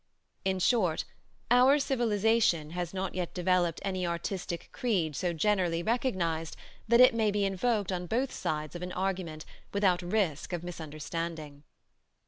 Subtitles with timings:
[0.43, 1.05] In short,
[1.51, 6.55] our civilization has not yet developed any artistic creed so generally recognized
[6.87, 11.61] that it may be invoked on both sides of an argument without risk of misunderstanding.